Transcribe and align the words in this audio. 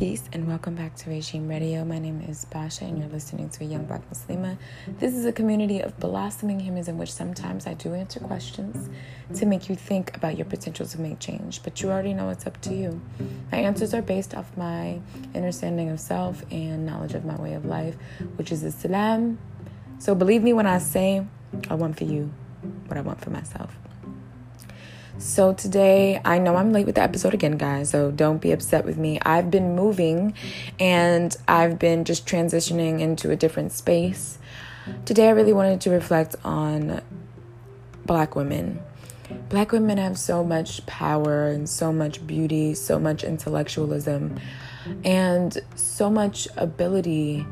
Peace 0.00 0.22
and 0.32 0.48
welcome 0.48 0.74
back 0.74 0.96
to 0.96 1.10
Regine 1.10 1.46
Radio. 1.46 1.84
My 1.84 1.98
name 1.98 2.22
is 2.26 2.46
Basha 2.46 2.84
and 2.84 2.98
you're 2.98 3.10
listening 3.10 3.50
to 3.50 3.64
a 3.64 3.66
Young 3.66 3.84
Black 3.84 4.00
Muslima. 4.08 4.56
This 4.98 5.12
is 5.12 5.26
a 5.26 5.32
community 5.32 5.80
of 5.80 6.00
blossoming 6.00 6.58
humans 6.58 6.88
in 6.88 6.96
which 6.96 7.12
sometimes 7.12 7.66
I 7.66 7.74
do 7.74 7.92
answer 7.92 8.18
questions 8.18 8.88
to 9.34 9.44
make 9.44 9.68
you 9.68 9.74
think 9.74 10.16
about 10.16 10.38
your 10.38 10.46
potential 10.46 10.86
to 10.86 10.98
make 10.98 11.18
change, 11.18 11.62
but 11.62 11.82
you 11.82 11.90
already 11.90 12.14
know 12.14 12.30
it's 12.30 12.46
up 12.46 12.58
to 12.62 12.74
you. 12.74 12.98
My 13.52 13.58
answers 13.58 13.92
are 13.92 14.00
based 14.00 14.34
off 14.34 14.56
my 14.56 15.00
understanding 15.34 15.90
of 15.90 16.00
self 16.00 16.42
and 16.50 16.86
knowledge 16.86 17.12
of 17.12 17.26
my 17.26 17.36
way 17.36 17.52
of 17.52 17.66
life, 17.66 17.94
which 18.36 18.50
is 18.52 18.64
Islam. 18.64 19.38
So 19.98 20.14
believe 20.14 20.42
me 20.42 20.54
when 20.54 20.66
I 20.66 20.78
say 20.78 21.26
I 21.68 21.74
want 21.74 21.98
for 21.98 22.04
you 22.04 22.32
what 22.86 22.96
I 22.96 23.02
want 23.02 23.20
for 23.20 23.28
myself. 23.28 23.76
So 25.20 25.52
today, 25.52 26.18
I 26.24 26.38
know 26.38 26.56
I'm 26.56 26.72
late 26.72 26.86
with 26.86 26.94
the 26.94 27.02
episode 27.02 27.34
again, 27.34 27.58
guys, 27.58 27.90
so 27.90 28.10
don't 28.10 28.40
be 28.40 28.52
upset 28.52 28.86
with 28.86 28.96
me. 28.96 29.20
I've 29.20 29.50
been 29.50 29.76
moving 29.76 30.32
and 30.78 31.36
I've 31.46 31.78
been 31.78 32.06
just 32.06 32.26
transitioning 32.26 33.00
into 33.00 33.30
a 33.30 33.36
different 33.36 33.72
space. 33.72 34.38
Today, 35.04 35.28
I 35.28 35.32
really 35.32 35.52
wanted 35.52 35.82
to 35.82 35.90
reflect 35.90 36.36
on 36.42 37.02
black 38.06 38.34
women. 38.34 38.80
Black 39.50 39.72
women 39.72 39.98
have 39.98 40.18
so 40.18 40.42
much 40.42 40.86
power 40.86 41.48
and 41.48 41.68
so 41.68 41.92
much 41.92 42.26
beauty, 42.26 42.72
so 42.72 42.98
much 42.98 43.22
intellectualism, 43.22 44.40
and 45.04 45.58
so 45.74 46.08
much 46.08 46.48
ability 46.56 47.46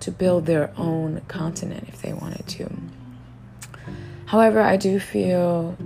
to 0.00 0.10
build 0.10 0.44
their 0.44 0.74
own 0.76 1.22
continent 1.26 1.88
if 1.88 2.02
they 2.02 2.12
wanted 2.12 2.46
to. 2.48 2.70
However, 4.26 4.60
I 4.60 4.76
do 4.76 5.00
feel 5.00 5.78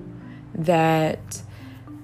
that 0.59 1.43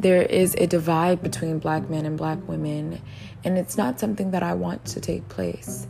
there 0.00 0.22
is 0.22 0.54
a 0.56 0.66
divide 0.66 1.22
between 1.22 1.58
black 1.58 1.88
men 1.90 2.06
and 2.06 2.16
black 2.16 2.38
women, 2.48 3.00
and 3.44 3.58
it's 3.58 3.76
not 3.76 4.00
something 4.00 4.30
that 4.30 4.42
I 4.42 4.54
want 4.54 4.84
to 4.86 5.00
take 5.00 5.28
place. 5.28 5.86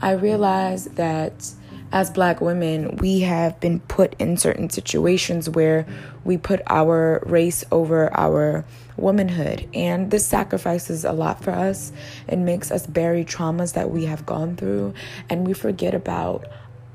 I 0.00 0.12
realize 0.12 0.86
that 0.86 1.52
as 1.92 2.10
black 2.10 2.40
women, 2.40 2.96
we 2.96 3.20
have 3.20 3.60
been 3.60 3.80
put 3.80 4.14
in 4.18 4.36
certain 4.36 4.68
situations 4.70 5.48
where 5.48 5.86
we 6.24 6.36
put 6.36 6.60
our 6.66 7.22
race 7.26 7.64
over 7.70 8.12
our 8.16 8.64
womanhood, 8.96 9.68
and 9.72 10.10
this 10.10 10.26
sacrifices 10.26 11.04
a 11.04 11.12
lot 11.12 11.42
for 11.42 11.52
us 11.52 11.92
and 12.28 12.44
makes 12.44 12.70
us 12.70 12.86
bury 12.86 13.24
traumas 13.24 13.74
that 13.74 13.90
we 13.90 14.06
have 14.06 14.26
gone 14.26 14.56
through, 14.56 14.94
and 15.30 15.46
we 15.46 15.52
forget 15.52 15.94
about 15.94 16.44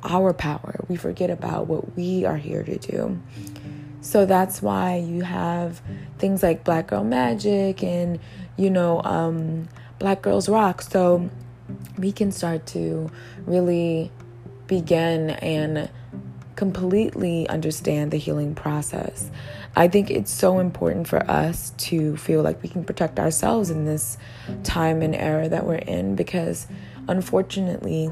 our 0.04 0.34
power. 0.34 0.84
We 0.88 0.96
forget 0.96 1.30
about 1.30 1.68
what 1.68 1.96
we 1.96 2.26
are 2.26 2.38
here 2.38 2.64
to 2.64 2.78
do. 2.78 3.20
So 4.02 4.26
that's 4.26 4.62
why 4.62 4.98
you 4.98 5.22
have 5.22 5.82
things 6.18 6.44
like 6.44 6.64
Black 6.64 6.88
Girl 6.88 7.04
Magic 7.04 7.84
and, 7.84 8.20
you 8.58 8.70
know, 8.70 9.02
um, 9.04 9.70
Black 10.00 10.22
Girls 10.22 10.50
Rock. 10.50 10.82
So 10.82 11.30
we 11.98 12.12
can 12.12 12.32
start 12.32 12.66
to 12.68 13.10
really 13.46 14.12
begin 14.68 15.30
and 15.30 15.90
completely 16.56 17.48
understand 17.48 18.12
the 18.12 18.18
healing 18.18 18.56
process. 18.56 19.30
I 19.76 19.88
think 19.88 20.12
it's 20.12 20.32
so 20.32 20.60
important 20.60 21.08
for 21.08 21.30
us 21.30 21.72
to 21.78 22.18
feel 22.18 22.42
like 22.42 22.62
we 22.62 22.70
can 22.70 22.84
protect 22.84 23.20
ourselves 23.20 23.70
in 23.70 23.86
this 23.86 24.18
time 24.64 25.02
and 25.02 25.16
era 25.16 25.48
that 25.48 25.66
we're 25.66 25.76
in 25.76 26.16
because 26.16 26.68
unfortunately, 27.08 28.10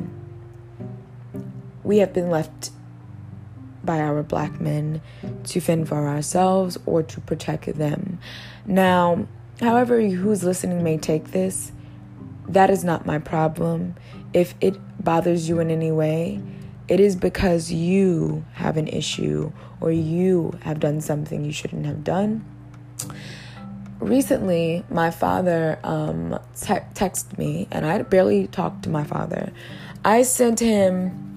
we 1.83 1.97
have 1.97 2.13
been 2.13 2.29
left 2.29 2.71
by 3.83 3.99
our 3.99 4.23
black 4.23 4.59
men 4.59 5.01
to 5.45 5.59
fend 5.59 5.87
for 5.87 6.07
ourselves 6.07 6.77
or 6.85 7.03
to 7.03 7.21
protect 7.21 7.77
them. 7.77 8.19
Now, 8.65 9.27
however, 9.59 10.01
who's 10.01 10.43
listening 10.43 10.83
may 10.83 10.97
take 10.97 11.31
this, 11.31 11.71
that 12.47 12.69
is 12.69 12.83
not 12.83 13.05
my 13.05 13.19
problem. 13.19 13.95
If 14.33 14.55
it 14.61 14.77
bothers 15.03 15.47
you 15.47 15.59
in 15.59 15.71
any 15.71 15.91
way, 15.91 16.41
it 16.87 16.99
is 16.99 17.15
because 17.15 17.71
you 17.71 18.43
have 18.53 18.77
an 18.77 18.87
issue 18.87 19.51
or 19.79 19.91
you 19.91 20.57
have 20.63 20.79
done 20.79 21.01
something 21.01 21.45
you 21.45 21.51
shouldn't 21.51 21.85
have 21.85 22.03
done. 22.03 22.43
Recently, 23.99 24.83
my 24.89 25.11
father 25.11 25.77
um, 25.83 26.39
te- 26.55 26.85
texted 26.95 27.37
me, 27.37 27.67
and 27.69 27.85
I 27.85 28.01
barely 28.01 28.47
talked 28.47 28.83
to 28.83 28.89
my 28.89 29.03
father. 29.03 29.51
I 30.05 30.23
sent 30.23 30.61
him 30.61 31.28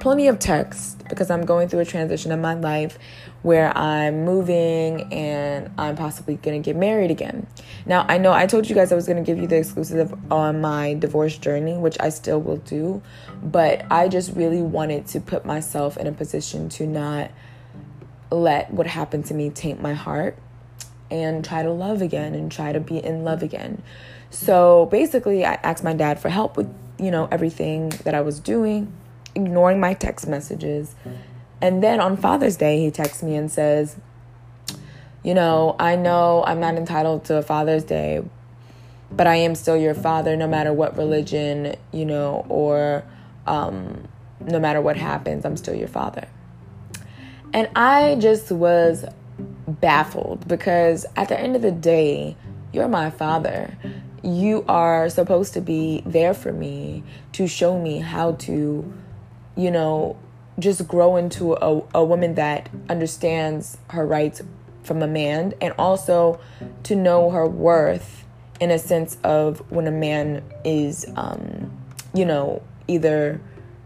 plenty 0.00 0.28
of 0.28 0.38
text 0.38 1.02
because 1.08 1.30
I'm 1.30 1.44
going 1.44 1.68
through 1.68 1.80
a 1.80 1.84
transition 1.84 2.32
in 2.32 2.40
my 2.40 2.54
life 2.54 2.98
where 3.42 3.76
I'm 3.76 4.24
moving 4.24 5.12
and 5.12 5.70
I'm 5.78 5.96
possibly 5.96 6.36
going 6.36 6.60
to 6.60 6.64
get 6.64 6.76
married 6.76 7.10
again. 7.10 7.46
Now, 7.86 8.06
I 8.08 8.18
know 8.18 8.32
I 8.32 8.46
told 8.46 8.68
you 8.68 8.74
guys 8.74 8.90
I 8.90 8.94
was 8.94 9.06
going 9.06 9.22
to 9.22 9.22
give 9.22 9.38
you 9.38 9.46
the 9.46 9.56
exclusive 9.56 10.14
on 10.32 10.60
my 10.60 10.94
divorce 10.94 11.36
journey, 11.36 11.76
which 11.76 11.96
I 12.00 12.08
still 12.08 12.40
will 12.40 12.56
do, 12.56 13.02
but 13.42 13.84
I 13.90 14.08
just 14.08 14.34
really 14.34 14.62
wanted 14.62 15.06
to 15.08 15.20
put 15.20 15.44
myself 15.44 15.96
in 15.96 16.06
a 16.06 16.12
position 16.12 16.68
to 16.70 16.86
not 16.86 17.30
let 18.30 18.72
what 18.72 18.86
happened 18.86 19.26
to 19.26 19.34
me 19.34 19.50
taint 19.50 19.80
my 19.80 19.92
heart 19.92 20.38
and 21.10 21.44
try 21.44 21.62
to 21.62 21.70
love 21.70 22.02
again 22.02 22.34
and 22.34 22.50
try 22.50 22.72
to 22.72 22.80
be 22.80 22.98
in 22.98 23.24
love 23.24 23.42
again. 23.42 23.82
So 24.30 24.86
basically, 24.86 25.44
I 25.44 25.54
asked 25.54 25.84
my 25.84 25.94
dad 25.94 26.18
for 26.18 26.28
help 26.28 26.56
with, 26.56 26.74
you 26.98 27.10
know, 27.10 27.28
everything 27.30 27.90
that 28.04 28.14
I 28.14 28.22
was 28.22 28.40
doing 28.40 28.92
ignoring 29.34 29.80
my 29.80 29.94
text 29.94 30.26
messages. 30.26 30.94
And 31.60 31.82
then 31.82 32.00
on 32.00 32.16
Father's 32.16 32.56
Day, 32.56 32.80
he 32.80 32.90
texts 32.90 33.22
me 33.22 33.36
and 33.36 33.50
says, 33.50 33.96
You 35.22 35.34
know, 35.34 35.76
I 35.78 35.96
know 35.96 36.44
I'm 36.46 36.60
not 36.60 36.74
entitled 36.74 37.24
to 37.26 37.36
a 37.36 37.42
Father's 37.42 37.84
Day, 37.84 38.22
but 39.10 39.26
I 39.26 39.36
am 39.36 39.54
still 39.54 39.76
your 39.76 39.94
father 39.94 40.36
no 40.36 40.46
matter 40.46 40.72
what 40.72 40.96
religion, 40.96 41.76
you 41.92 42.04
know, 42.04 42.44
or 42.48 43.04
um, 43.46 44.08
no 44.40 44.58
matter 44.58 44.80
what 44.80 44.96
happens, 44.96 45.44
I'm 45.44 45.56
still 45.56 45.74
your 45.74 45.88
father. 45.88 46.28
And 47.52 47.68
I 47.76 48.16
just 48.16 48.50
was 48.50 49.04
baffled 49.68 50.46
because 50.48 51.06
at 51.16 51.28
the 51.28 51.38
end 51.38 51.56
of 51.56 51.62
the 51.62 51.70
day, 51.70 52.36
you're 52.72 52.88
my 52.88 53.10
father. 53.10 53.76
You 54.22 54.64
are 54.68 55.08
supposed 55.08 55.54
to 55.54 55.60
be 55.60 56.02
there 56.04 56.34
for 56.34 56.52
me 56.52 57.04
to 57.32 57.46
show 57.46 57.78
me 57.78 57.98
how 58.00 58.32
to 58.32 58.92
you 59.56 59.70
know, 59.70 60.16
just 60.58 60.86
grow 60.86 61.16
into 61.16 61.54
a, 61.54 61.82
a 61.94 62.04
woman 62.04 62.34
that 62.34 62.68
understands 62.88 63.78
her 63.88 64.06
rights 64.06 64.42
from 64.82 65.02
a 65.02 65.06
man 65.06 65.54
and 65.60 65.74
also 65.78 66.38
to 66.84 66.94
know 66.94 67.30
her 67.30 67.46
worth 67.46 68.24
in 68.60 68.70
a 68.70 68.78
sense 68.78 69.16
of 69.24 69.68
when 69.70 69.86
a 69.86 69.90
man 69.90 70.42
is, 70.64 71.06
um, 71.16 71.72
you 72.12 72.24
know, 72.24 72.62
either 72.86 73.40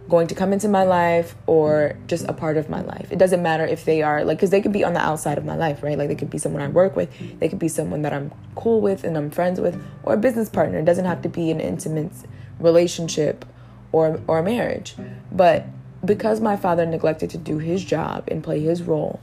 going 0.08 0.26
to 0.26 0.34
come 0.34 0.52
into 0.52 0.68
my 0.68 0.84
life 0.84 1.34
or 1.46 1.96
just 2.06 2.24
a 2.28 2.32
part 2.32 2.56
of 2.56 2.68
my 2.68 2.80
life. 2.80 3.12
It 3.12 3.18
doesn't 3.18 3.42
matter 3.42 3.64
if 3.64 3.84
they 3.84 4.02
are 4.02 4.24
like, 4.24 4.38
because 4.38 4.50
they 4.50 4.60
could 4.60 4.72
be 4.72 4.82
on 4.82 4.94
the 4.94 5.00
outside 5.00 5.38
of 5.38 5.44
my 5.44 5.56
life, 5.56 5.82
right? 5.82 5.98
Like 5.98 6.08
they 6.08 6.14
could 6.14 6.30
be 6.30 6.38
someone 6.38 6.62
I 6.62 6.68
work 6.68 6.96
with, 6.96 7.10
they 7.38 7.48
could 7.48 7.58
be 7.58 7.68
someone 7.68 8.02
that 8.02 8.12
I'm 8.12 8.32
cool 8.54 8.80
with 8.80 9.04
and 9.04 9.16
I'm 9.16 9.30
friends 9.30 9.60
with, 9.60 9.82
or 10.02 10.14
a 10.14 10.16
business 10.16 10.48
partner. 10.48 10.78
It 10.78 10.86
doesn't 10.86 11.04
have 11.04 11.22
to 11.22 11.28
be 11.28 11.50
an 11.50 11.60
intimate 11.60 12.12
relationship 12.58 13.44
or 13.92 14.20
or 14.26 14.38
a 14.38 14.42
marriage. 14.42 14.94
But 15.30 15.66
because 16.04 16.40
my 16.40 16.56
father 16.56 16.86
neglected 16.86 17.30
to 17.30 17.38
do 17.38 17.58
his 17.58 17.84
job 17.84 18.24
and 18.28 18.42
play 18.42 18.60
his 18.60 18.82
role, 18.82 19.20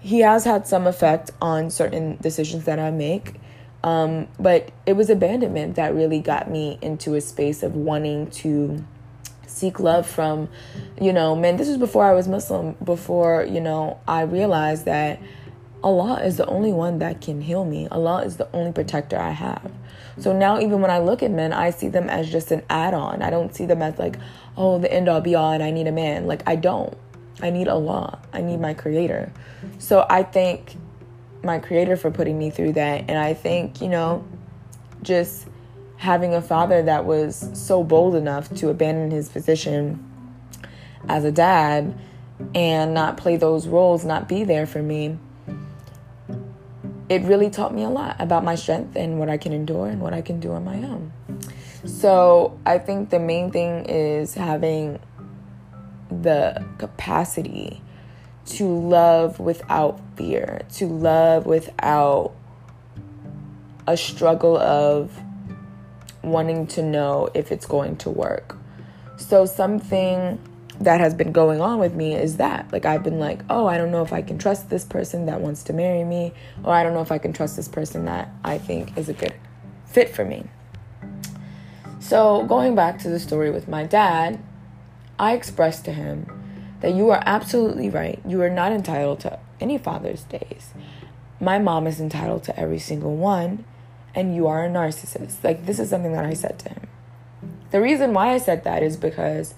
he 0.00 0.20
has 0.20 0.44
had 0.44 0.66
some 0.66 0.86
effect 0.86 1.30
on 1.40 1.70
certain 1.70 2.16
decisions 2.20 2.64
that 2.64 2.78
I 2.78 2.90
make. 2.90 3.34
Um, 3.84 4.26
but 4.40 4.70
it 4.86 4.94
was 4.94 5.08
abandonment 5.08 5.76
that 5.76 5.94
really 5.94 6.18
got 6.18 6.50
me 6.50 6.78
into 6.82 7.14
a 7.14 7.20
space 7.20 7.62
of 7.62 7.76
wanting 7.76 8.28
to 8.30 8.84
seek 9.46 9.78
love 9.80 10.06
from, 10.06 10.48
you 11.00 11.12
know, 11.12 11.36
men. 11.36 11.56
This 11.56 11.68
was 11.68 11.76
before 11.76 12.04
I 12.04 12.12
was 12.12 12.26
Muslim, 12.28 12.76
before, 12.84 13.44
you 13.44 13.60
know, 13.60 14.00
I 14.06 14.22
realized 14.22 14.84
that 14.84 15.20
Allah 15.82 16.20
is 16.24 16.36
the 16.36 16.46
only 16.46 16.72
one 16.72 16.98
that 16.98 17.20
can 17.20 17.40
heal 17.40 17.64
me. 17.64 17.86
Allah 17.88 18.22
is 18.22 18.36
the 18.36 18.48
only 18.52 18.72
protector 18.72 19.18
I 19.18 19.30
have. 19.30 19.70
So 20.18 20.32
now, 20.32 20.58
even 20.58 20.80
when 20.80 20.90
I 20.90 20.98
look 20.98 21.22
at 21.22 21.30
men, 21.30 21.52
I 21.52 21.70
see 21.70 21.88
them 21.88 22.10
as 22.10 22.30
just 22.30 22.50
an 22.50 22.62
add 22.68 22.94
on. 22.94 23.22
I 23.22 23.30
don't 23.30 23.54
see 23.54 23.66
them 23.66 23.82
as 23.82 23.98
like, 23.98 24.16
oh, 24.56 24.78
the 24.78 24.92
end 24.92 25.08
all 25.08 25.20
be 25.20 25.36
all 25.36 25.52
and 25.52 25.62
I 25.62 25.70
need 25.70 25.86
a 25.86 25.92
man. 25.92 26.26
Like, 26.26 26.42
I 26.46 26.56
don't. 26.56 26.96
I 27.40 27.50
need 27.50 27.68
Allah. 27.68 28.18
I 28.32 28.40
need 28.40 28.60
my 28.60 28.74
creator. 28.74 29.32
So 29.78 30.04
I 30.10 30.24
thank 30.24 30.76
my 31.44 31.60
creator 31.60 31.96
for 31.96 32.10
putting 32.10 32.36
me 32.36 32.50
through 32.50 32.72
that. 32.72 33.04
And 33.08 33.16
I 33.16 33.34
think, 33.34 33.80
you 33.80 33.88
know, 33.88 34.26
just 35.02 35.46
having 35.98 36.34
a 36.34 36.42
father 36.42 36.82
that 36.82 37.04
was 37.04 37.50
so 37.54 37.84
bold 37.84 38.16
enough 38.16 38.52
to 38.56 38.70
abandon 38.70 39.12
his 39.12 39.28
position 39.28 40.04
as 41.08 41.24
a 41.24 41.30
dad 41.30 41.96
and 42.56 42.94
not 42.94 43.16
play 43.16 43.36
those 43.36 43.68
roles, 43.68 44.04
not 44.04 44.28
be 44.28 44.42
there 44.42 44.66
for 44.66 44.82
me 44.82 45.16
it 47.08 47.22
really 47.22 47.50
taught 47.50 47.74
me 47.74 47.84
a 47.84 47.88
lot 47.88 48.16
about 48.18 48.44
my 48.44 48.54
strength 48.54 48.96
and 48.96 49.18
what 49.18 49.28
I 49.28 49.38
can 49.38 49.52
endure 49.52 49.86
and 49.86 50.00
what 50.00 50.12
I 50.12 50.20
can 50.20 50.40
do 50.40 50.52
on 50.52 50.64
my 50.64 50.76
own. 50.76 51.12
So 51.84 52.58
I 52.66 52.78
think 52.78 53.10
the 53.10 53.18
main 53.18 53.50
thing 53.50 53.86
is 53.86 54.34
having 54.34 54.98
the 56.10 56.64
capacity 56.78 57.82
to 58.46 58.66
love 58.66 59.38
without 59.38 60.00
fear, 60.16 60.62
to 60.74 60.86
love 60.86 61.46
without 61.46 62.32
a 63.86 63.96
struggle 63.96 64.56
of 64.56 65.10
wanting 66.22 66.66
to 66.66 66.82
know 66.82 67.28
if 67.34 67.52
it's 67.52 67.66
going 67.66 67.96
to 67.96 68.10
work. 68.10 68.56
So, 69.16 69.46
something 69.46 70.38
that 70.80 71.00
has 71.00 71.14
been 71.14 71.32
going 71.32 71.60
on 71.60 71.78
with 71.78 71.94
me 71.94 72.14
is 72.14 72.36
that 72.36 72.70
like 72.72 72.84
I've 72.84 73.02
been 73.02 73.18
like, 73.18 73.40
"Oh, 73.50 73.66
I 73.66 73.78
don't 73.78 73.90
know 73.90 74.02
if 74.02 74.12
I 74.12 74.22
can 74.22 74.38
trust 74.38 74.70
this 74.70 74.84
person 74.84 75.26
that 75.26 75.40
wants 75.40 75.62
to 75.64 75.72
marry 75.72 76.04
me, 76.04 76.32
or 76.62 76.72
I 76.72 76.82
don't 76.82 76.94
know 76.94 77.00
if 77.00 77.12
I 77.12 77.18
can 77.18 77.32
trust 77.32 77.56
this 77.56 77.68
person 77.68 78.04
that 78.04 78.30
I 78.44 78.58
think 78.58 78.96
is 78.96 79.08
a 79.08 79.12
good 79.12 79.34
fit 79.86 80.08
for 80.08 80.24
me." 80.24 80.44
So, 82.00 82.44
going 82.44 82.74
back 82.74 82.98
to 83.00 83.08
the 83.08 83.18
story 83.18 83.50
with 83.50 83.68
my 83.68 83.84
dad, 83.84 84.38
I 85.18 85.32
expressed 85.32 85.84
to 85.86 85.92
him 85.92 86.26
that 86.80 86.94
you 86.94 87.10
are 87.10 87.22
absolutely 87.26 87.90
right. 87.90 88.20
You 88.26 88.40
are 88.42 88.50
not 88.50 88.72
entitled 88.72 89.20
to 89.20 89.38
any 89.60 89.78
Father's 89.78 90.22
Days. 90.22 90.70
My 91.40 91.58
mom 91.58 91.86
is 91.86 92.00
entitled 92.00 92.44
to 92.44 92.58
every 92.58 92.78
single 92.78 93.16
one, 93.16 93.64
and 94.14 94.34
you 94.34 94.46
are 94.46 94.64
a 94.64 94.68
narcissist. 94.68 95.42
Like, 95.42 95.66
this 95.66 95.78
is 95.80 95.90
something 95.90 96.12
that 96.12 96.24
I 96.24 96.34
said 96.34 96.58
to 96.60 96.68
him. 96.68 96.88
The 97.72 97.80
reason 97.80 98.14
why 98.14 98.32
I 98.32 98.38
said 98.38 98.64
that 98.64 98.82
is 98.82 98.96
because 98.96 99.54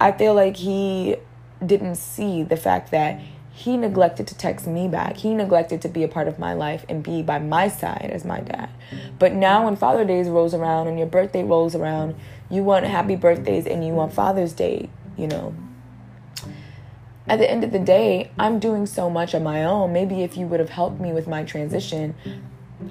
I 0.00 0.12
feel 0.12 0.34
like 0.34 0.56
he 0.56 1.16
didn't 1.64 1.96
see 1.96 2.42
the 2.42 2.56
fact 2.56 2.90
that 2.90 3.20
he 3.52 3.76
neglected 3.76 4.26
to 4.26 4.36
text 4.36 4.66
me 4.66 4.88
back. 4.88 5.18
He 5.18 5.32
neglected 5.32 5.80
to 5.82 5.88
be 5.88 6.02
a 6.02 6.08
part 6.08 6.26
of 6.26 6.40
my 6.40 6.54
life 6.54 6.84
and 6.88 7.04
be 7.04 7.22
by 7.22 7.38
my 7.38 7.68
side 7.68 8.10
as 8.12 8.24
my 8.24 8.40
dad. 8.40 8.68
But 9.18 9.32
now, 9.32 9.64
when 9.64 9.76
Father 9.76 10.04
Days 10.04 10.28
rolls 10.28 10.54
around 10.54 10.88
and 10.88 10.98
your 10.98 11.06
birthday 11.06 11.44
rolls 11.44 11.76
around, 11.76 12.16
you 12.50 12.64
want 12.64 12.84
happy 12.84 13.14
birthdays 13.14 13.66
and 13.66 13.86
you 13.86 13.92
want 13.92 14.12
Father's 14.12 14.52
Day, 14.52 14.90
you 15.16 15.28
know. 15.28 15.54
At 17.26 17.38
the 17.38 17.48
end 17.48 17.62
of 17.62 17.70
the 17.70 17.78
day, 17.78 18.30
I'm 18.38 18.58
doing 18.58 18.86
so 18.86 19.08
much 19.08 19.34
on 19.34 19.44
my 19.44 19.64
own. 19.64 19.92
Maybe 19.92 20.22
if 20.22 20.36
you 20.36 20.46
would 20.46 20.60
have 20.60 20.70
helped 20.70 21.00
me 21.00 21.12
with 21.12 21.28
my 21.28 21.44
transition, 21.44 22.14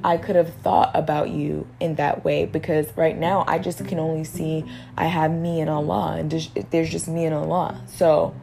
I 0.04 0.18
could 0.18 0.36
have 0.36 0.54
thought 0.56 0.92
about 0.94 1.30
you 1.30 1.68
in 1.80 1.95
that 1.95 2.24
way 2.24 2.45
because 2.45 2.88
right 2.95 3.18
now 3.18 3.44
I 3.48 3.60
just 3.60 3.86
can 3.86 4.00
only 4.00 4.24
see 4.24 4.66
I 4.98 5.06
have 5.06 5.31
me 5.31 5.60
and 5.62 5.69
Allah 5.69 6.16
and 6.18 6.31
there's 6.72 6.90
just 6.90 7.07
me 7.07 7.25
and 7.25 7.36
Allah. 7.36 7.81
So 7.88 8.36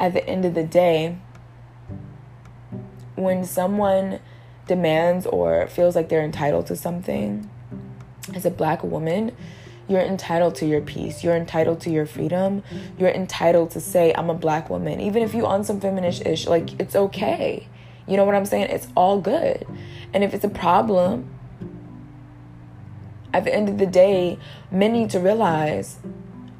at 0.00 0.12
the 0.12 0.26
end 0.26 0.44
of 0.44 0.54
the 0.54 0.64
day, 0.64 1.18
when 3.14 3.44
someone 3.44 4.18
demands 4.66 5.26
or 5.26 5.66
feels 5.68 5.94
like 5.94 6.08
they're 6.08 6.24
entitled 6.24 6.66
to 6.66 6.76
something, 6.76 7.48
as 8.34 8.44
a 8.44 8.50
black 8.50 8.82
woman, 8.82 9.32
you're 9.88 10.00
entitled 10.00 10.54
to 10.56 10.66
your 10.66 10.80
peace. 10.80 11.24
You're 11.24 11.36
entitled 11.36 11.80
to 11.82 11.90
your 11.90 12.06
freedom. 12.06 12.62
You're 12.98 13.10
entitled 13.10 13.72
to 13.72 13.80
say, 13.80 14.14
I'm 14.16 14.30
a 14.30 14.34
black 14.34 14.70
woman. 14.70 15.00
Even 15.00 15.22
if 15.22 15.34
you 15.34 15.44
on 15.46 15.64
some 15.64 15.80
feminist 15.80 16.24
ish, 16.24 16.46
like 16.46 16.80
it's 16.80 16.94
okay. 16.94 17.68
You 18.06 18.16
know 18.16 18.24
what 18.24 18.34
I'm 18.34 18.46
saying? 18.46 18.66
It's 18.70 18.88
all 18.96 19.20
good. 19.20 19.66
And 20.12 20.22
if 20.24 20.34
it's 20.34 20.44
a 20.44 20.48
problem, 20.48 21.28
at 23.32 23.44
the 23.44 23.54
end 23.54 23.68
of 23.68 23.78
the 23.78 23.86
day, 23.86 24.38
men 24.70 24.92
need 24.92 25.10
to 25.10 25.20
realize 25.20 25.98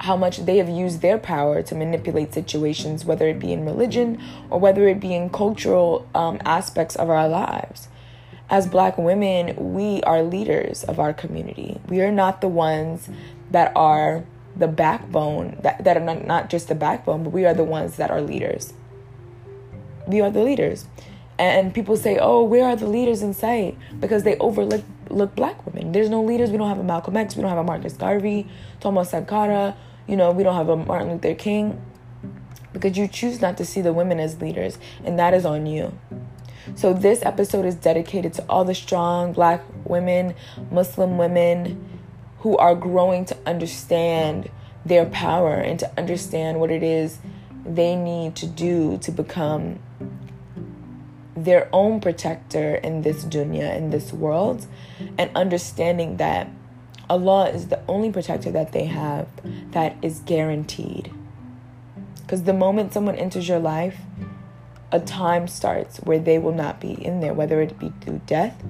how 0.01 0.17
much 0.17 0.39
they 0.39 0.57
have 0.57 0.69
used 0.69 1.01
their 1.01 1.19
power 1.19 1.63
to 1.63 1.75
manipulate 1.75 2.35
situations, 2.35 3.05
whether 3.05 3.29
it 3.29 3.39
be 3.39 3.53
in 3.53 3.65
religion 3.65 4.21
or 4.51 4.59
whether 4.59 4.89
it 4.89 4.99
be 4.99 5.15
in 5.15 5.31
cultural 5.31 6.09
um, 6.15 6.41
aspects 6.45 6.97
of 6.97 7.09
our 7.09 7.29
lives. 7.29 7.89
As 8.51 8.67
black 8.67 8.99
women, 8.99 9.75
we 9.75 10.03
are 10.03 10.23
leaders 10.23 10.83
of 10.85 10.99
our 10.99 11.13
community. 11.13 11.81
We 11.89 12.01
are 12.01 12.11
not 12.11 12.41
the 12.41 12.49
ones 12.49 13.09
that 13.51 13.73
are 13.77 14.25
the 14.57 14.69
backbone, 14.69 15.59
that, 15.63 15.85
that 15.85 15.97
are 15.97 16.01
not, 16.01 16.27
not 16.27 16.51
just 16.51 16.69
the 16.69 16.75
backbone, 16.75 17.23
but 17.23 17.31
we 17.31 17.47
are 17.47 17.55
the 17.55 17.65
ones 17.65 17.97
that 17.97 18.11
are 18.11 18.21
leaders. 18.21 18.75
We 20.07 20.21
are 20.21 20.31
the 20.31 20.43
leaders. 20.43 20.87
And 21.43 21.75
people 21.75 21.97
say, 21.97 22.19
oh, 22.19 22.45
where 22.45 22.65
are 22.65 22.77
the 22.77 22.87
leaders 22.87 23.21
in 23.21 23.35
sight? 23.35 23.77
Because 23.99 24.23
they 24.23 24.37
overlook 24.39 24.85
look 25.11 25.35
black 25.35 25.67
women. 25.67 25.93
There's 25.93 26.09
no 26.09 26.23
leaders. 26.23 26.51
We 26.51 26.57
don't 26.57 26.69
have 26.69 26.79
a 26.79 26.85
Malcolm 26.85 27.17
X. 27.17 27.35
We 27.35 27.43
don't 27.43 27.51
have 27.51 27.59
a 27.59 27.65
Marcus 27.65 27.95
Garvey, 27.95 28.47
Thomas 28.81 29.11
Sankara. 29.11 29.77
You 30.07 30.17
know, 30.17 30.31
we 30.31 30.45
don't 30.45 30.55
have 30.55 30.69
a 30.69 30.77
Martin 30.77 31.11
Luther 31.11 31.35
King. 31.35 31.83
Because 32.73 32.97
you 32.97 33.09
choose 33.09 33.41
not 33.41 33.57
to 33.59 33.65
see 33.65 33.81
the 33.81 33.93
women 33.93 34.21
as 34.21 34.41
leaders. 34.41 34.79
And 35.05 35.19
that 35.19 35.35
is 35.35 35.45
on 35.45 35.67
you. 35.67 35.99
So 36.77 36.95
this 36.95 37.23
episode 37.25 37.67
is 37.67 37.75
dedicated 37.75 38.35
to 38.35 38.45
all 38.49 38.65
the 38.65 38.75
strong 38.75 39.33
black 39.33 39.65
women, 39.85 40.35
Muslim 40.71 41.19
women 41.19 41.85
who 42.39 42.57
are 42.57 42.77
growing 42.77 43.25
to 43.27 43.37
understand 43.47 44.49
their 44.87 45.07
power 45.07 45.55
and 45.55 45.79
to 45.81 45.91
understand 45.99 46.61
what 46.61 46.71
it 46.71 46.85
is 46.85 47.19
they 47.65 47.95
need 47.95 48.35
to 48.37 48.47
do 48.47 48.99
to 48.99 49.13
become 49.13 49.79
their 51.37 51.69
own 51.73 52.01
protector 52.01 52.77
in 52.77 53.03
this 53.03 53.25
dunya, 53.25 53.77
in 53.77 53.91
this 53.91 54.13
world, 54.13 54.67
and 55.19 55.31
understanding 55.35 56.19
that 56.19 56.49
Allah 57.09 57.51
is 57.51 57.69
the 57.69 57.81
only 57.89 58.11
protector 58.11 58.51
that 58.51 58.73
they 58.73 58.85
have 58.85 59.29
that 59.73 59.97
is 60.03 60.21
guaranteed. 60.21 61.13
Because 62.21 62.45
the 62.45 62.53
moment 62.53 62.93
someone 62.93 63.17
enters 63.17 63.49
your 63.49 63.59
life, 63.59 63.99
a 64.91 65.01
time 65.01 65.49
starts 65.49 65.99
where 65.99 66.19
they 66.19 66.39
will 66.39 66.55
not 66.55 66.81
be 66.81 66.93
in 66.93 67.21
there, 67.21 67.35
whether 67.35 67.61
it 67.61 67.79
be 67.79 67.93
through 68.01 68.21
death, 68.27 68.63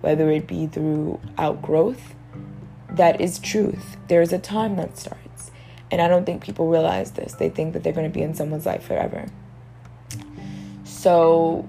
whether 0.00 0.30
it 0.30 0.46
be 0.46 0.66
through 0.66 1.20
outgrowth. 1.36 2.14
That 2.90 3.20
is 3.20 3.38
truth. 3.38 3.96
There 4.08 4.22
is 4.22 4.32
a 4.32 4.38
time 4.38 4.76
that 4.76 4.96
starts. 4.96 5.50
And 5.90 6.00
I 6.00 6.08
don't 6.08 6.24
think 6.24 6.42
people 6.42 6.68
realize 6.68 7.12
this. 7.12 7.34
They 7.34 7.48
think 7.48 7.72
that 7.72 7.82
they're 7.82 7.92
going 7.92 8.10
to 8.10 8.14
be 8.14 8.22
in 8.22 8.34
someone's 8.34 8.66
life 8.66 8.84
forever. 8.84 9.26
So 10.84 11.68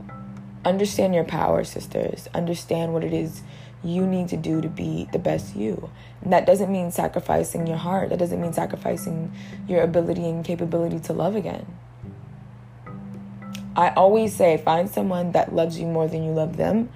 understand 0.66 1.16
your 1.16 1.24
power, 1.24 1.64
sisters. 1.64 2.28
Understand 2.34 2.94
what 2.94 3.04
it 3.04 3.14
is 3.14 3.42
you 3.84 4.06
need 4.06 4.28
to 4.30 4.38
do 4.38 4.62
to 4.62 4.68
be 4.68 5.08
the 5.12 5.20
best 5.20 5.56
you. 5.56 5.90
And 6.22 6.34
that 6.34 6.46
doesn't 6.46 6.72
mean 6.72 6.92
sacrificing 6.92 7.66
your 7.66 7.78
heart. 7.78 8.10
That 8.10 8.20
doesn't 8.20 8.42
mean 8.42 8.54
sacrificing 8.54 9.32
your 9.68 9.82
ability 9.82 10.28
and 10.28 10.44
capability 10.44 11.00
to 11.02 11.14
love 11.14 11.36
again. 11.36 11.66
I 13.76 13.90
always 13.92 14.36
say 14.36 14.58
find 14.58 14.90
someone 14.90 15.32
that 15.32 15.56
loves 15.56 15.80
you 15.80 15.86
more 15.86 16.08
than 16.08 16.24
you 16.24 16.32
love 16.32 16.58
them 16.58 16.90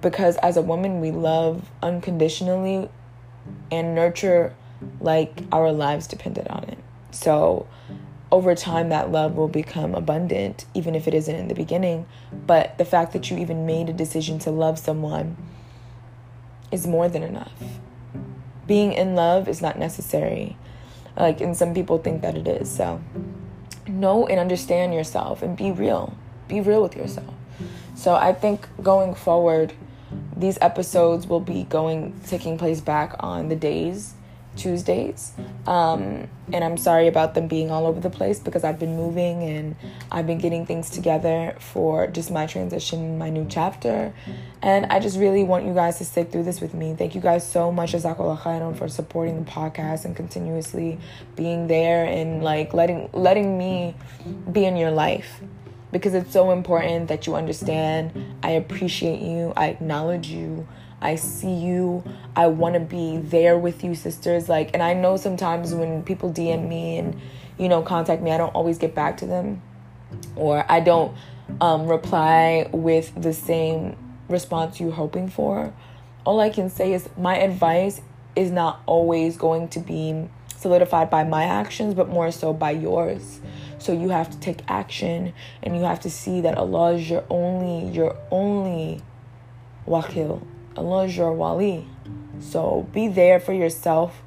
because 0.00 0.36
as 0.36 0.56
a 0.56 0.62
woman 0.62 1.00
we 1.00 1.10
love 1.10 1.68
unconditionally 1.82 2.88
and 3.72 3.94
nurture 3.94 4.54
like 5.00 5.42
our 5.50 5.72
lives 5.72 6.06
depended 6.06 6.46
on 6.48 6.64
it. 6.64 6.78
So 7.10 7.66
over 8.32 8.54
time 8.54 8.88
that 8.90 9.10
love 9.10 9.34
will 9.36 9.48
become 9.48 9.94
abundant 9.94 10.64
even 10.74 10.94
if 10.94 11.08
it 11.08 11.14
isn't 11.14 11.34
in 11.34 11.48
the 11.48 11.54
beginning. 11.54 12.06
But 12.46 12.78
the 12.78 12.84
fact 12.84 13.12
that 13.12 13.30
you 13.30 13.38
even 13.38 13.66
made 13.66 13.88
a 13.88 13.92
decision 13.92 14.38
to 14.40 14.50
love 14.50 14.78
someone 14.78 15.36
is 16.70 16.86
more 16.86 17.08
than 17.08 17.22
enough. 17.22 17.52
Being 18.66 18.92
in 18.92 19.14
love 19.14 19.48
is 19.48 19.60
not 19.60 19.78
necessary. 19.78 20.56
Like 21.16 21.40
and 21.40 21.56
some 21.56 21.74
people 21.74 21.98
think 21.98 22.22
that 22.22 22.36
it 22.36 22.46
is. 22.46 22.70
So 22.70 23.00
know 23.88 24.26
and 24.26 24.38
understand 24.38 24.94
yourself 24.94 25.42
and 25.42 25.56
be 25.56 25.72
real. 25.72 26.16
Be 26.46 26.60
real 26.60 26.82
with 26.82 26.96
yourself. 26.96 27.34
So 27.94 28.14
i 28.14 28.32
think 28.32 28.68
going 28.82 29.14
forward 29.14 29.74
these 30.36 30.58
episodes 30.60 31.26
will 31.26 31.40
be 31.40 31.64
going 31.64 32.18
taking 32.26 32.56
place 32.58 32.80
back 32.80 33.14
on 33.20 33.48
the 33.48 33.56
days 33.56 34.14
Tuesdays. 34.56 35.32
Um, 35.66 36.28
and 36.52 36.64
I'm 36.64 36.76
sorry 36.76 37.06
about 37.06 37.34
them 37.34 37.46
being 37.46 37.70
all 37.70 37.86
over 37.86 38.00
the 38.00 38.10
place 38.10 38.38
because 38.38 38.64
I've 38.64 38.78
been 38.78 38.96
moving 38.96 39.42
and 39.42 39.76
I've 40.10 40.26
been 40.26 40.38
getting 40.38 40.66
things 40.66 40.90
together 40.90 41.56
for 41.60 42.06
just 42.08 42.30
my 42.30 42.46
transition, 42.46 43.18
my 43.18 43.30
new 43.30 43.46
chapter. 43.48 44.12
And 44.62 44.86
I 44.86 44.98
just 45.00 45.18
really 45.18 45.44
want 45.44 45.64
you 45.66 45.74
guys 45.74 45.98
to 45.98 46.04
stick 46.04 46.32
through 46.32 46.44
this 46.44 46.60
with 46.60 46.74
me. 46.74 46.94
Thank 46.94 47.14
you 47.14 47.20
guys 47.20 47.46
so 47.46 47.70
much, 47.70 47.92
Jazakallah 47.92 48.40
khairan, 48.40 48.76
for 48.76 48.88
supporting 48.88 49.44
the 49.44 49.50
podcast 49.50 50.04
and 50.04 50.16
continuously 50.16 50.98
being 51.36 51.66
there 51.66 52.04
and 52.04 52.42
like 52.42 52.74
letting 52.74 53.08
letting 53.12 53.56
me 53.56 53.94
be 54.50 54.64
in 54.64 54.76
your 54.76 54.90
life 54.90 55.40
because 55.92 56.14
it's 56.14 56.32
so 56.32 56.50
important 56.50 57.08
that 57.08 57.26
you 57.26 57.34
understand. 57.34 58.12
I 58.42 58.50
appreciate 58.50 59.20
you. 59.20 59.52
I 59.56 59.68
acknowledge 59.68 60.28
you. 60.28 60.66
I 61.00 61.14
see 61.14 61.52
you. 61.52 62.04
I 62.36 62.48
want 62.48 62.74
to 62.74 62.80
be 62.80 63.18
there 63.18 63.58
with 63.58 63.82
you, 63.82 63.94
sisters. 63.94 64.48
Like, 64.48 64.70
and 64.74 64.82
I 64.82 64.94
know 64.94 65.16
sometimes 65.16 65.74
when 65.74 66.02
people 66.02 66.32
DM 66.32 66.68
me 66.68 66.98
and, 66.98 67.20
you 67.58 67.68
know, 67.68 67.82
contact 67.82 68.22
me, 68.22 68.30
I 68.30 68.38
don't 68.38 68.54
always 68.54 68.78
get 68.78 68.94
back 68.94 69.16
to 69.18 69.26
them 69.26 69.62
or 70.36 70.64
I 70.70 70.80
don't 70.80 71.16
um, 71.60 71.86
reply 71.86 72.68
with 72.72 73.12
the 73.20 73.32
same 73.32 73.96
response 74.28 74.80
you're 74.80 74.92
hoping 74.92 75.28
for. 75.28 75.72
All 76.24 76.40
I 76.40 76.50
can 76.50 76.68
say 76.70 76.92
is 76.92 77.08
my 77.16 77.38
advice 77.38 78.00
is 78.36 78.50
not 78.50 78.82
always 78.86 79.36
going 79.36 79.68
to 79.68 79.80
be 79.80 80.28
solidified 80.56 81.10
by 81.10 81.24
my 81.24 81.44
actions, 81.44 81.94
but 81.94 82.08
more 82.08 82.30
so 82.30 82.52
by 82.52 82.70
yours. 82.72 83.40
So 83.78 83.92
you 83.92 84.10
have 84.10 84.30
to 84.30 84.38
take 84.38 84.60
action 84.68 85.32
and 85.62 85.74
you 85.74 85.82
have 85.84 86.00
to 86.00 86.10
see 86.10 86.42
that 86.42 86.58
Allah 86.58 86.94
is 86.94 87.08
your 87.08 87.24
only, 87.30 87.90
your 87.90 88.16
only 88.30 89.02
wakil. 89.86 90.46
Allah 90.76 91.04
is 91.04 91.16
your 91.16 91.32
wali. 91.32 91.86
So 92.40 92.88
be 92.92 93.08
there 93.08 93.40
for 93.40 93.52
yourself, 93.52 94.22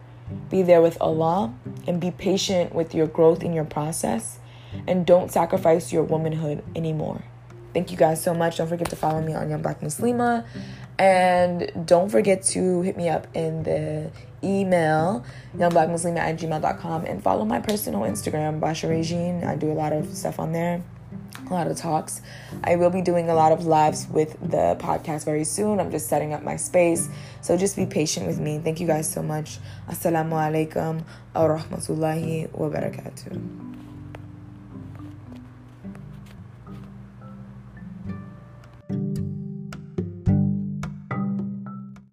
be 0.49 0.61
there 0.61 0.81
with 0.81 0.97
Allah, 1.01 1.53
and 1.87 1.99
be 1.99 2.11
patient 2.11 2.73
with 2.73 2.93
your 2.93 3.07
growth 3.07 3.43
in 3.43 3.53
your 3.53 3.65
process. 3.65 4.39
And 4.87 5.05
don't 5.05 5.31
sacrifice 5.31 5.93
your 5.93 6.03
womanhood 6.03 6.63
anymore. 6.75 7.23
Thank 7.73 7.91
you 7.91 7.97
guys 7.97 8.21
so 8.21 8.33
much. 8.33 8.57
Don't 8.57 8.67
forget 8.67 8.89
to 8.89 8.95
follow 8.95 9.21
me 9.21 9.33
on 9.33 9.49
Young 9.49 9.61
Black 9.61 9.81
Muslima. 9.81 10.45
And 10.99 11.87
don't 11.87 12.09
forget 12.09 12.43
to 12.53 12.81
hit 12.81 12.97
me 12.97 13.09
up 13.09 13.27
in 13.33 13.63
the 13.63 14.11
email, 14.43 15.25
youngblackmuslim 15.57 16.17
at 16.17 16.37
gmail.com, 16.37 17.05
and 17.05 17.23
follow 17.23 17.45
my 17.45 17.59
personal 17.59 18.01
Instagram, 18.01 18.59
Basha 18.59 18.87
Regine. 18.87 19.43
I 19.43 19.55
do 19.55 19.71
a 19.71 19.73
lot 19.73 19.91
of 19.93 20.15
stuff 20.15 20.39
on 20.39 20.51
there, 20.51 20.83
a 21.49 21.53
lot 21.53 21.67
of 21.67 21.77
talks. 21.77 22.21
I 22.63 22.75
will 22.75 22.89
be 22.89 23.01
doing 23.01 23.29
a 23.29 23.35
lot 23.35 23.51
of 23.51 23.65
lives 23.65 24.07
with 24.09 24.37
the 24.41 24.75
podcast 24.79 25.25
very 25.25 25.43
soon. 25.43 25.79
I'm 25.79 25.91
just 25.91 26.07
setting 26.07 26.33
up 26.33 26.43
my 26.43 26.55
space. 26.55 27.09
So 27.41 27.57
just 27.57 27.75
be 27.75 27.85
patient 27.85 28.27
with 28.27 28.39
me. 28.39 28.59
Thank 28.59 28.79
you 28.79 28.87
guys 28.87 29.11
so 29.11 29.21
much. 29.21 29.59
Assalamu 29.89 30.33
alaikum 30.33 31.03
wa 31.35 31.41
rahmatullahi 31.41 32.51
wa 32.53 32.69
barakatuh. 32.69 33.82